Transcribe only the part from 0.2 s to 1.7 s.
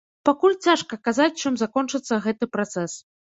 Пакуль цяжка казаць, чым